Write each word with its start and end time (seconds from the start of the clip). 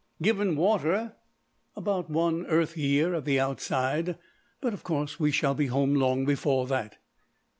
"Given 0.19 0.55
water, 0.55 1.13
about 1.75 2.09
one 2.09 2.47
Earth 2.47 2.75
year 2.75 3.13
at 3.13 3.23
the 3.25 3.39
outside;" 3.39 4.17
"but, 4.59 4.73
of 4.73 4.83
course, 4.83 5.19
we 5.19 5.29
shall 5.29 5.53
be 5.53 5.67
home 5.67 5.93
long 5.93 6.25
before 6.25 6.65
that." 6.65 6.97